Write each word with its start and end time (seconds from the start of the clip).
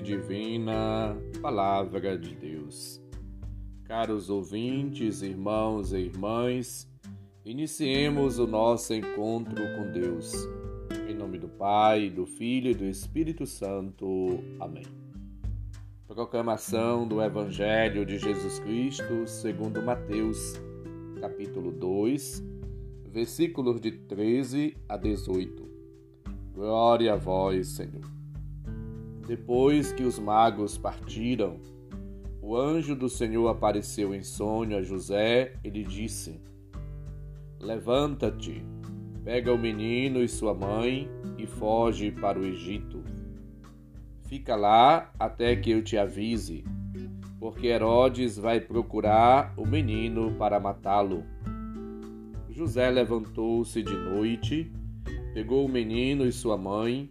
Divina, 0.00 1.16
Palavra 1.40 2.16
de 2.18 2.34
Deus. 2.34 3.00
Caros 3.84 4.30
ouvintes, 4.30 5.22
irmãos 5.22 5.92
e 5.92 5.98
irmãs, 5.98 6.90
iniciemos 7.44 8.38
o 8.38 8.46
nosso 8.46 8.94
encontro 8.94 9.62
com 9.76 9.92
Deus. 9.92 10.32
Em 11.08 11.14
nome 11.14 11.38
do 11.38 11.48
Pai, 11.48 12.10
do 12.10 12.26
Filho 12.26 12.70
e 12.70 12.74
do 12.74 12.84
Espírito 12.84 13.46
Santo. 13.46 14.42
Amém. 14.58 14.84
Proclamação 16.06 17.06
do 17.06 17.20
Evangelho 17.20 18.06
de 18.06 18.18
Jesus 18.18 18.58
Cristo 18.60 19.26
segundo 19.26 19.82
Mateus, 19.82 20.54
capítulo 21.20 21.72
2, 21.72 22.42
versículos 23.10 23.80
de 23.80 23.92
13 23.92 24.76
a 24.88 24.96
18. 24.96 25.68
Glória 26.54 27.14
a 27.14 27.16
vós, 27.16 27.68
Senhor. 27.68 28.23
Depois 29.26 29.90
que 29.90 30.02
os 30.02 30.18
magos 30.18 30.76
partiram, 30.76 31.58
o 32.42 32.54
anjo 32.54 32.94
do 32.94 33.08
Senhor 33.08 33.48
apareceu 33.48 34.14
em 34.14 34.22
sonho 34.22 34.76
a 34.76 34.82
José 34.82 35.54
e 35.64 35.70
lhe 35.70 35.82
disse: 35.82 36.38
Levanta-te, 37.58 38.62
pega 39.24 39.50
o 39.50 39.58
menino 39.58 40.22
e 40.22 40.28
sua 40.28 40.52
mãe 40.52 41.08
e 41.38 41.46
foge 41.46 42.10
para 42.10 42.38
o 42.38 42.44
Egito. 42.44 43.02
Fica 44.24 44.54
lá 44.54 45.10
até 45.18 45.56
que 45.56 45.70
eu 45.70 45.82
te 45.82 45.96
avise, 45.96 46.62
porque 47.40 47.68
Herodes 47.68 48.36
vai 48.36 48.60
procurar 48.60 49.54
o 49.56 49.64
menino 49.64 50.32
para 50.32 50.60
matá-lo. 50.60 51.24
José 52.50 52.90
levantou-se 52.90 53.82
de 53.82 53.96
noite, 53.96 54.70
pegou 55.32 55.64
o 55.64 55.68
menino 55.68 56.26
e 56.26 56.32
sua 56.32 56.58
mãe 56.58 57.10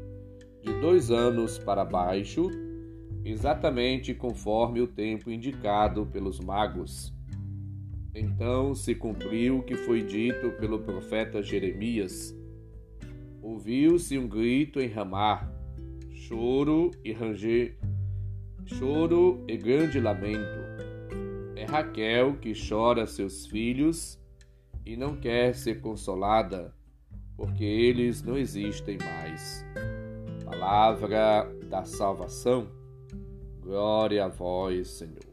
de 0.61 0.73
dois 0.79 1.09
anos 1.09 1.57
para 1.57 1.83
baixo, 1.83 2.49
exatamente 3.25 4.13
conforme 4.13 4.81
o 4.81 4.87
tempo 4.87 5.31
indicado 5.31 6.05
pelos 6.05 6.39
magos. 6.39 7.13
Então 8.13 8.75
se 8.75 8.93
cumpriu 8.93 9.59
o 9.59 9.63
que 9.63 9.75
foi 9.75 10.03
dito 10.03 10.51
pelo 10.59 10.79
profeta 10.79 11.41
Jeremias. 11.41 12.35
Ouviu-se 13.41 14.17
um 14.17 14.27
grito 14.27 14.79
em 14.79 14.87
Ramá, 14.87 15.49
choro 16.13 16.91
e 17.03 17.11
ranger, 17.11 17.77
choro 18.65 19.43
e 19.47 19.57
grande 19.57 19.99
lamento. 19.99 20.61
É 21.55 21.65
Raquel 21.65 22.37
que 22.37 22.53
chora 22.53 23.07
seus 23.07 23.45
filhos 23.47 24.19
e 24.85 24.95
não 24.97 25.15
quer 25.15 25.55
ser 25.55 25.79
consolada, 25.79 26.73
porque 27.35 27.63
eles 27.63 28.21
não 28.21 28.37
existem 28.37 28.97
mais 28.97 29.70
palavra 30.61 31.51
da 31.67 31.83
salvação. 31.83 32.67
Glória 33.61 34.25
a 34.25 34.27
vós, 34.27 34.89
Senhor. 34.89 35.25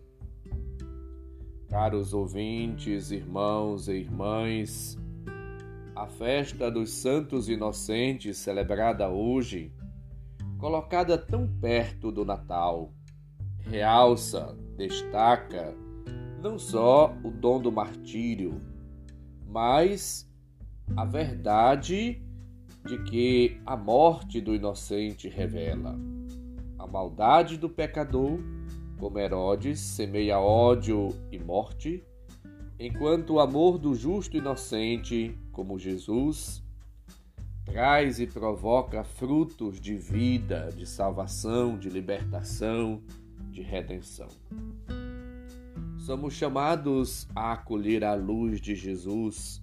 Caros 1.69 2.15
ouvintes, 2.15 3.11
irmãos 3.11 3.89
e 3.89 3.93
irmãs, 3.93 4.97
a 5.95 6.07
festa 6.07 6.71
dos 6.71 6.89
Santos 6.93 7.47
Inocentes, 7.47 8.39
celebrada 8.39 9.11
hoje, 9.11 9.71
colocada 10.57 11.19
tão 11.19 11.47
perto 11.47 12.11
do 12.11 12.25
Natal, 12.25 12.91
realça, 13.59 14.57
destaca 14.79 15.75
não 16.43 16.59
só 16.59 17.15
o 17.23 17.31
dom 17.31 17.61
do 17.61 17.71
martírio, 17.71 18.63
mas 19.47 20.27
a 20.97 21.05
verdade 21.05 22.27
de 22.89 22.97
que 23.03 23.61
a 23.67 23.77
morte 23.77 24.41
do 24.41 24.55
inocente 24.55 25.29
revela 25.29 25.95
a 26.79 26.87
maldade 26.87 27.59
do 27.59 27.69
pecador, 27.69 28.41
como 28.99 29.19
Herodes 29.19 29.79
semeia 29.79 30.41
ódio 30.41 31.11
e 31.31 31.39
morte, 31.39 32.03
enquanto 32.81 33.35
o 33.35 33.41
amor 33.41 33.77
do 33.77 33.95
justo 33.95 34.39
inocente, 34.39 35.39
como 35.53 35.79
Jesus, 35.79 36.65
traz 37.67 38.19
e 38.21 38.27
provoca 38.27 39.05
frutos 39.05 39.79
de 39.79 39.95
vida, 39.95 40.71
de 40.75 40.87
salvação, 40.87 41.79
de 41.79 41.91
libertação, 41.91 43.03
de 43.51 43.61
redenção. 43.61 44.29
Somos 45.99 46.33
chamados 46.33 47.29
a 47.37 47.53
acolher 47.53 48.03
a 48.03 48.15
luz 48.15 48.63
de 48.63 48.75
Jesus, 48.75 49.63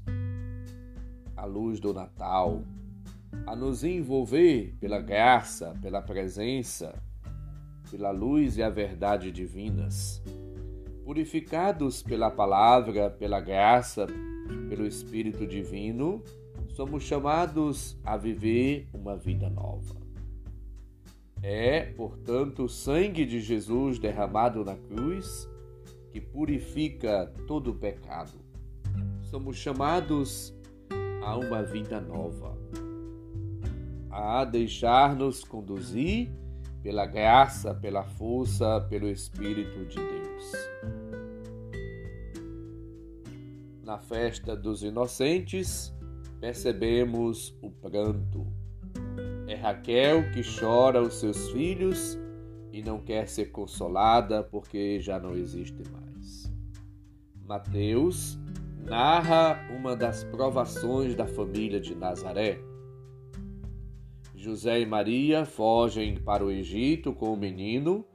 a 1.35 1.43
luz 1.45 1.79
do 1.79 1.91
Natal, 1.91 2.63
a 3.45 3.55
nos 3.55 3.83
envolver 3.83 4.75
pela 4.79 4.99
graça, 4.99 5.75
pela 5.81 6.01
presença, 6.01 6.93
pela 7.89 8.11
luz 8.11 8.57
e 8.57 8.63
a 8.63 8.69
verdade 8.69 9.31
divinas. 9.31 10.21
Purificados 11.03 12.01
pela 12.01 12.31
palavra, 12.31 13.09
pela 13.09 13.39
graça, 13.39 14.07
pelo 14.69 14.85
Espírito 14.87 15.45
Divino, 15.45 16.23
somos 16.69 17.03
chamados 17.03 17.97
a 18.03 18.17
viver 18.17 18.87
uma 18.93 19.15
vida 19.15 19.49
nova. 19.49 19.95
É, 21.43 21.81
portanto, 21.93 22.63
o 22.63 22.69
sangue 22.69 23.23
de 23.23 23.39
Jesus 23.39 23.99
derramado 23.99 24.65
na 24.65 24.75
cruz 24.75 25.47
que 26.09 26.19
purifica 26.19 27.31
todo 27.45 27.71
o 27.71 27.75
pecado. 27.75 28.39
Somos 29.21 29.57
chamados 29.57 30.55
a 31.21 31.37
uma 31.37 31.61
vida 31.61 32.01
nova 32.01 32.54
a 34.15 34.45
deixar-nos 34.45 35.43
conduzir 35.43 36.31
pela 36.81 37.05
graça, 37.05 37.75
pela 37.75 38.05
força, 38.05 38.79
pelo 38.89 39.09
Espírito 39.09 39.85
de 39.87 39.97
Deus. 39.97 40.51
Na 43.83 43.97
festa 43.97 44.55
dos 44.55 44.83
inocentes, 44.83 45.93
percebemos 46.39 47.57
o 47.61 47.69
pranto. 47.69 48.47
É 49.47 49.55
Raquel 49.55 50.31
que 50.31 50.41
chora 50.43 51.01
os 51.01 51.15
seus 51.15 51.49
filhos 51.51 52.17
e 52.71 52.81
não 52.81 52.99
quer 52.99 53.27
ser 53.27 53.47
consolada 53.47 54.43
porque 54.43 55.01
já 55.01 55.19
não 55.19 55.35
existe 55.35 55.83
mais. 55.91 56.49
Mateus 57.45 58.39
narra 58.85 59.59
uma 59.77 59.93
das 59.93 60.23
provações 60.23 61.15
da 61.15 61.27
família 61.27 61.81
de 61.81 61.93
Nazaré 61.93 62.61
José 64.45 64.79
e 64.79 64.85
Maria 64.85 65.43
fogem 65.43 66.17
para 66.17 66.45
o 66.45 66.51
Egito 66.51 67.11
com 67.11 67.33
o 67.33 67.35
menino 67.35 68.05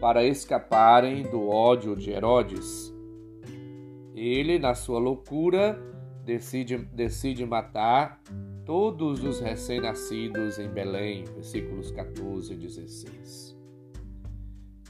para 0.00 0.26
escaparem 0.26 1.22
do 1.22 1.48
ódio 1.48 1.94
de 1.94 2.10
Herodes. 2.10 2.92
Ele, 4.12 4.58
na 4.58 4.74
sua 4.74 4.98
loucura, 4.98 5.80
decide, 6.24 6.76
decide 6.76 7.46
matar 7.46 8.20
todos 8.64 9.22
os 9.22 9.38
recém-nascidos 9.38 10.58
em 10.58 10.68
Belém, 10.68 11.22
versículos 11.22 11.92
14 11.92 12.52
e 12.52 12.56
16. 12.56 13.56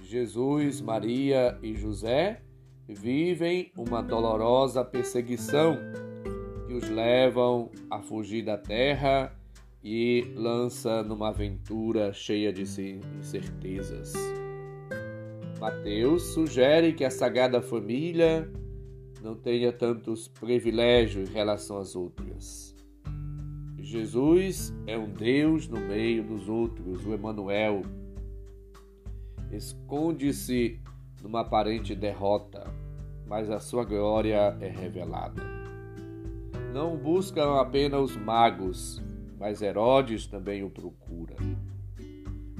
Jesus, 0.02 0.80
Maria 0.80 1.58
e 1.62 1.74
José 1.74 2.40
vivem 2.88 3.70
uma 3.76 4.02
dolorosa 4.02 4.82
perseguição 4.82 5.76
que 6.66 6.72
os 6.72 6.88
levam 6.88 7.70
a 7.90 8.00
fugir 8.00 8.42
da 8.42 8.56
terra 8.56 9.36
e 9.82 10.32
lança 10.34 11.02
numa 11.02 11.28
aventura 11.28 12.12
cheia 12.12 12.52
de 12.52 12.62
incertezas. 13.18 14.12
Mateus 15.60 16.22
sugere 16.34 16.92
que 16.92 17.04
a 17.04 17.10
Sagrada 17.10 17.62
Família 17.62 18.50
não 19.22 19.34
tenha 19.34 19.72
tantos 19.72 20.28
privilégios 20.28 21.28
em 21.28 21.32
relação 21.32 21.78
às 21.78 21.96
outras. 21.96 22.74
Jesus 23.78 24.74
é 24.86 24.98
um 24.98 25.08
Deus 25.08 25.68
no 25.68 25.80
meio 25.80 26.24
dos 26.24 26.48
outros, 26.48 27.06
o 27.06 27.14
Emanuel. 27.14 27.82
Esconde-se 29.50 30.80
numa 31.22 31.40
aparente 31.40 31.94
derrota, 31.94 32.68
mas 33.26 33.48
a 33.48 33.60
sua 33.60 33.84
glória 33.84 34.56
é 34.60 34.68
revelada. 34.68 35.42
Não 36.74 36.96
buscam 36.96 37.60
apenas 37.60 38.10
os 38.10 38.16
magos, 38.16 39.02
mas 39.38 39.62
Herodes 39.62 40.26
também 40.26 40.62
o 40.62 40.70
procura. 40.70 41.36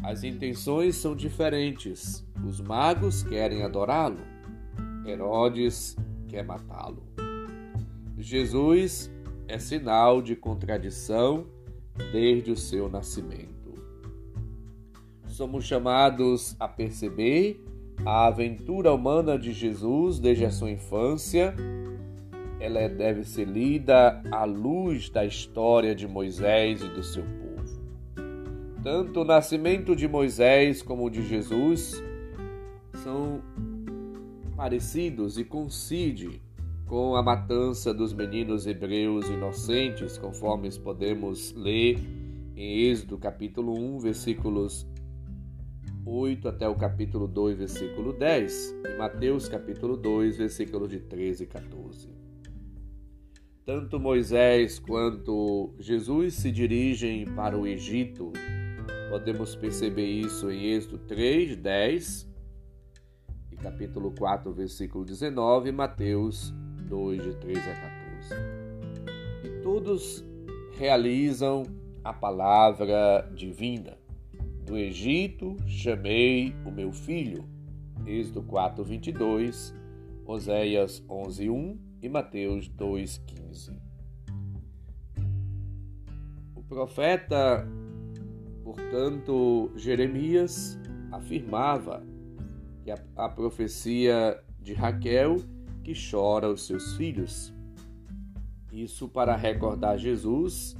As 0.02 0.22
intenções 0.22 0.96
são 0.96 1.16
diferentes. 1.16 2.24
Os 2.46 2.60
magos 2.60 3.22
querem 3.22 3.62
adorá-lo, 3.62 4.20
Herodes 5.04 5.96
quer 6.28 6.44
matá-lo. 6.44 7.02
Jesus 8.18 9.10
é 9.48 9.58
sinal 9.58 10.22
de 10.22 10.34
contradição 10.34 11.46
desde 12.12 12.50
o 12.50 12.56
seu 12.56 12.88
nascimento. 12.88 13.56
Somos 15.26 15.64
chamados 15.64 16.56
a 16.58 16.66
perceber 16.66 17.62
a 18.04 18.26
aventura 18.26 18.92
humana 18.92 19.38
de 19.38 19.52
Jesus 19.52 20.18
desde 20.18 20.44
a 20.44 20.50
sua 20.50 20.70
infância. 20.70 21.54
Ela 22.58 22.88
deve 22.88 23.24
ser 23.24 23.46
lida 23.46 24.22
à 24.30 24.44
luz 24.44 25.10
da 25.10 25.24
história 25.24 25.94
de 25.94 26.08
Moisés 26.08 26.82
e 26.82 26.88
do 26.88 27.02
seu 27.02 27.22
povo. 27.22 27.46
Tanto 28.82 29.20
o 29.20 29.24
nascimento 29.24 29.96
de 29.96 30.06
Moisés 30.06 30.80
como 30.82 31.04
o 31.04 31.10
de 31.10 31.22
Jesus 31.22 32.02
são 33.02 33.42
parecidos 34.56 35.36
e 35.38 35.44
coincidem 35.44 36.40
com 36.86 37.16
a 37.16 37.22
matança 37.22 37.92
dos 37.92 38.12
meninos 38.12 38.66
hebreus 38.66 39.28
inocentes, 39.28 40.16
conforme 40.16 40.70
podemos 40.78 41.52
ler 41.54 41.98
em 42.56 42.88
Êxodo 42.88 43.18
capítulo 43.18 43.76
1, 43.76 43.98
versículos 43.98 44.86
8 46.06 46.48
até 46.48 46.68
o 46.68 46.76
capítulo 46.76 47.26
2, 47.26 47.58
versículo 47.58 48.12
10, 48.12 48.76
e 48.84 48.96
Mateus 48.96 49.48
capítulo 49.48 49.96
2, 49.96 50.38
versículos 50.38 50.88
de 50.88 51.00
13 51.00 51.42
e 51.42 51.46
14. 51.46 52.25
Tanto 53.66 53.98
Moisés 53.98 54.78
quanto 54.78 55.74
Jesus 55.80 56.34
se 56.34 56.52
dirigem 56.52 57.24
para 57.34 57.58
o 57.58 57.66
Egito. 57.66 58.32
Podemos 59.10 59.56
perceber 59.56 60.06
isso 60.06 60.48
em 60.48 60.66
Êxodo 60.66 60.98
3, 60.98 61.56
10 61.56 62.30
e 63.50 63.56
capítulo 63.56 64.12
4, 64.16 64.52
versículo 64.52 65.04
19, 65.04 65.70
e 65.70 65.72
Mateus 65.72 66.54
2, 66.88 67.24
de 67.24 67.34
13 67.38 67.58
a 67.58 67.74
14. 67.74 68.34
E 69.42 69.62
todos 69.64 70.24
realizam 70.78 71.64
a 72.04 72.12
palavra 72.12 73.28
divina. 73.34 73.98
Do 74.64 74.76
Egito 74.76 75.56
chamei 75.66 76.54
o 76.64 76.70
meu 76.70 76.92
filho. 76.92 77.44
Êxodo 78.06 78.44
4, 78.44 78.84
22, 78.84 79.74
Oséias 80.24 81.02
11, 81.10 81.50
1 81.50 81.85
e 82.02 82.08
Mateus 82.08 82.68
2, 82.68 83.18
15. 83.18 83.72
O 86.54 86.62
profeta, 86.62 87.66
portanto, 88.62 89.70
Jeremias, 89.76 90.78
afirmava 91.10 92.02
que 92.82 92.90
a, 92.90 92.98
a 93.16 93.28
profecia 93.28 94.42
de 94.60 94.74
Raquel 94.74 95.36
que 95.86 95.92
chora 95.94 96.48
os 96.50 96.66
seus 96.66 96.96
filhos. 96.96 97.54
Isso 98.72 99.08
para 99.08 99.36
recordar 99.36 99.96
Jesus, 99.96 100.76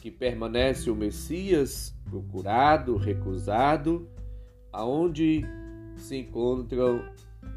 que 0.00 0.08
permanece 0.08 0.88
o 0.88 0.94
Messias 0.94 1.92
procurado, 2.08 2.96
recusado, 2.96 4.08
aonde 4.72 5.44
se 5.96 6.16
encontram 6.16 7.02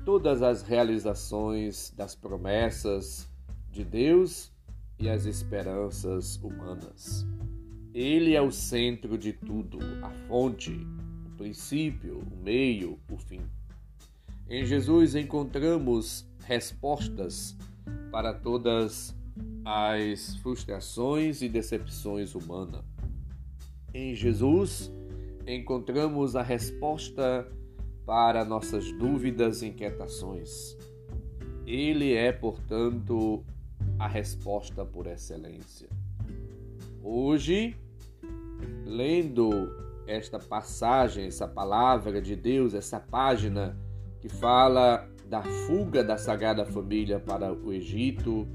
todas 0.06 0.42
as 0.42 0.62
realizações 0.62 1.92
das 1.96 2.16
promessas 2.16 3.28
de 3.72 3.84
Deus 3.84 4.52
e 5.00 5.10
as 5.10 5.26
esperanças 5.26 6.38
humanas. 6.44 7.26
Ele 7.94 8.36
é 8.36 8.42
o 8.42 8.52
centro 8.52 9.18
de 9.18 9.34
tudo, 9.34 9.80
a 10.04 10.10
fonte, 10.28 10.72
o 11.26 11.38
princípio, 11.38 12.20
o 12.20 12.44
meio, 12.44 13.00
o 13.10 13.18
fim. 13.18 13.42
Em 14.50 14.66
Jesus 14.66 15.16
encontramos 15.16 16.26
respostas 16.46 17.56
para 18.12 18.34
todas 18.34 19.16
as 19.64 20.36
frustrações 20.38 21.42
e 21.42 21.50
decepções 21.50 22.36
humanas. 22.36 22.84
Em 23.94 24.16
Jesus 24.16 24.92
encontramos 25.48 26.36
a 26.36 26.42
resposta 26.42 27.48
para 28.10 28.44
nossas 28.44 28.92
dúvidas 28.92 29.62
e 29.62 29.68
inquietações. 29.68 30.76
Ele 31.64 32.16
é, 32.16 32.32
portanto, 32.32 33.46
a 34.00 34.08
resposta 34.08 34.84
por 34.84 35.06
excelência. 35.06 35.88
Hoje, 37.04 37.78
lendo 38.84 39.72
esta 40.08 40.40
passagem, 40.40 41.28
essa 41.28 41.48
palavra 41.48 42.20
de 42.20 42.36
Deus, 42.36 42.74
essa 42.74 43.00
página 43.00 43.78
que 44.20 44.28
fala 44.28 45.08
da 45.28 45.44
fuga 45.44 46.04
da 46.04 46.18
Sagrada 46.18 46.66
Família 46.66 47.20
para 47.20 47.54
o 47.54 47.72
Egito 47.72 48.48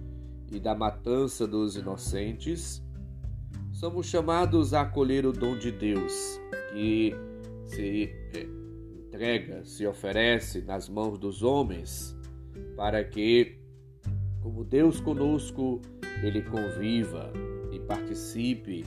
e 0.51 0.59
da 0.59 0.75
matança 0.75 1.47
dos 1.47 1.77
inocentes, 1.77 2.83
somos 3.73 4.06
chamados 4.06 4.75
a 4.75 4.81
acolher 4.81 5.25
o 5.25 5.33
dom 5.33 5.56
de 5.56 5.71
Deus 5.71 6.41
que 6.73 7.15
se 7.67 8.12
entrega, 9.15 9.65
se 9.65 9.87
oferece 9.87 10.61
nas 10.63 10.89
mãos 10.89 11.17
dos 11.19 11.45
homens, 11.45 12.17
para 12.77 13.05
que, 13.05 13.61
como 14.43 14.65
Deus 14.65 15.01
conosco, 15.01 15.81
Ele 16.21 16.43
conviva 16.43 17.33
e 17.71 17.79
participe 17.79 18.85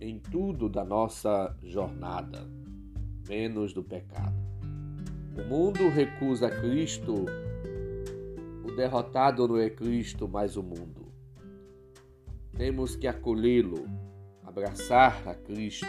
em 0.00 0.20
tudo 0.20 0.68
da 0.68 0.84
nossa 0.84 1.56
jornada, 1.64 2.48
menos 3.28 3.72
do 3.72 3.82
pecado. 3.82 4.36
O 5.36 5.42
mundo 5.48 5.88
recusa 5.88 6.48
Cristo, 6.48 7.24
o 8.64 8.70
derrotado 8.76 9.48
não 9.48 9.58
é 9.58 9.68
Cristo, 9.68 10.28
mas 10.28 10.56
o 10.56 10.62
mundo. 10.62 11.12
Temos 12.56 12.94
que 12.94 13.08
acolhê-lo, 13.08 13.84
abraçar 14.44 15.28
a 15.28 15.34
Cristo, 15.34 15.86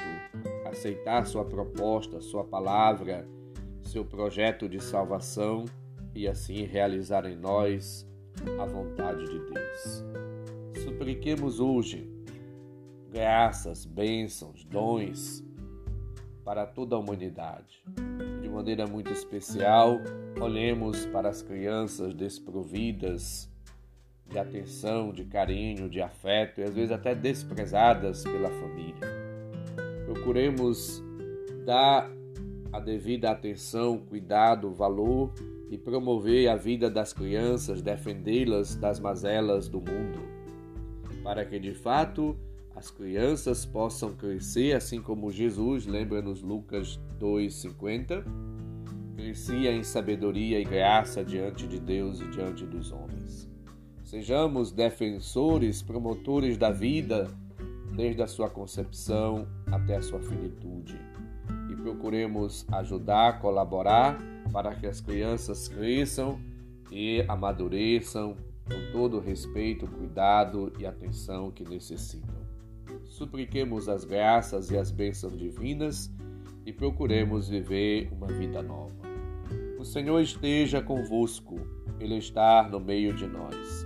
aceitar 0.66 1.28
sua 1.28 1.46
proposta, 1.46 2.20
sua 2.20 2.44
palavra, 2.44 3.37
seu 3.88 4.06
projeto 4.06 4.70
de 4.70 4.80
salvação 4.80 5.66
e 6.14 6.28
assim 6.28 6.64
realizar 6.64 7.26
em 7.26 7.36
nós 7.36 8.08
a 8.60 8.66
vontade 8.66 9.26
de 9.26 9.40
Deus. 9.40 10.06
Supliquemos 10.84 11.60
hoje 11.60 12.08
graças, 13.12 13.86
bênçãos, 13.86 14.64
dons 14.64 15.44
para 16.44 16.66
toda 16.66 16.96
a 16.96 17.00
humanidade 17.00 17.82
de 18.48 18.54
maneira 18.54 18.88
muito 18.88 19.12
especial, 19.12 20.00
olhemos 20.40 21.06
para 21.08 21.28
as 21.28 21.42
crianças 21.42 22.14
desprovidas 22.14 23.50
de 24.30 24.40
atenção, 24.40 25.12
de 25.12 25.26
carinho, 25.26 25.90
de 25.90 26.02
afeto 26.02 26.62
e 26.62 26.64
às 26.64 26.74
vezes 26.74 26.92
até 26.92 27.14
desprezadas 27.14 28.24
pela 28.24 28.50
família. 28.50 29.02
Procuremos 30.06 31.04
dar 31.66 32.10
a 32.72 32.80
devida 32.80 33.32
atenção, 33.32 33.98
cuidado, 33.98 34.72
valor 34.72 35.34
e 35.70 35.78
promover 35.78 36.50
a 36.50 36.56
vida 36.56 36.90
das 36.90 37.14
crianças, 37.14 37.82
defendê-las 37.82 38.76
das 38.76 39.00
mazelas 39.00 39.68
do 39.68 39.80
mundo, 39.80 40.20
para 41.24 41.46
que 41.46 41.60
de 41.60 41.74
fato 41.74 42.38
as 42.76 42.92
crianças 42.92 43.66
possam 43.66 44.14
crescer 44.14 44.76
assim 44.76 45.02
como 45.02 45.32
Jesus, 45.32 45.86
lembra-nos 45.86 46.42
Lucas 46.42 47.00
2,50, 47.20 48.24
crescia 49.16 49.72
em 49.72 49.84
sabedoria 49.84 50.60
e 50.60 50.64
graça 50.64 51.24
diante 51.24 51.68
de 51.68 51.80
Deus 51.80 52.22
e 52.22 52.28
diante 52.28 52.66
dos 52.66 52.92
homens. 52.92 53.50
Sejamos 54.04 54.72
defensores, 54.72 55.82
promotores 55.82 56.58
da 56.58 56.72
vida, 56.72 57.28
desde 57.96 58.22
a 58.22 58.28
sua 58.28 58.48
concepção 58.48 59.48
até 59.72 59.96
a 59.96 60.02
sua 60.02 60.22
finitude. 60.22 60.98
Procuremos 61.88 62.66
ajudar, 62.72 63.40
colaborar 63.40 64.18
para 64.52 64.76
que 64.76 64.86
as 64.86 65.02
crianças 65.02 65.68
cresçam 65.68 66.40
e 66.92 67.24
amadureçam 67.28 68.36
com 68.66 68.92
todo 68.92 69.18
o 69.18 69.22
respeito, 69.22 69.88
cuidado 69.88 70.74
e 70.80 70.86
atenção 70.86 71.52
que 71.52 71.64
necessitam 71.64 72.48
supliquemos 73.06 73.90
as 73.90 74.04
graças 74.04 74.70
e 74.70 74.78
as 74.78 74.92
bênçãos 74.92 75.38
divinas 75.38 76.12
e 76.66 76.74
procuremos 76.74 77.50
viver 77.50 78.10
uma 78.12 78.28
vida 78.28 78.62
nova. 78.62 78.94
O 79.80 79.86
Senhor 79.86 80.20
esteja 80.20 80.82
convosco, 80.82 81.56
Ele 82.00 82.18
está 82.18 82.68
no 82.70 82.80
meio 82.80 83.14
de 83.14 83.26
nós. 83.26 83.86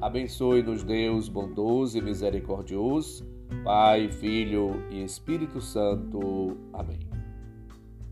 Abençoe-nos, 0.00 0.82
Deus 0.82 1.28
bondoso 1.28 1.98
e 1.98 2.00
misericordioso, 2.00 3.26
Pai, 3.64 4.08
Filho 4.08 4.82
e 4.90 5.02
Espírito 5.02 5.60
Santo. 5.60 6.56
Amém. 6.72 7.09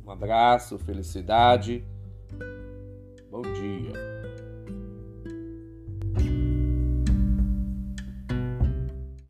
Um 0.08 0.12
abraço, 0.12 0.78
felicidade. 0.78 1.84
Bom 3.30 3.42
dia. 3.42 4.17